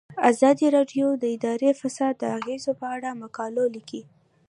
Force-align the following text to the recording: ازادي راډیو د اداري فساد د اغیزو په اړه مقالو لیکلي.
ازادي 0.29 0.67
راډیو 0.75 1.07
د 1.21 1.23
اداري 1.35 1.71
فساد 1.81 2.13
د 2.19 2.23
اغیزو 2.37 2.71
په 2.79 2.85
اړه 2.95 3.09
مقالو 3.21 3.63
لیکلي. 3.75 4.03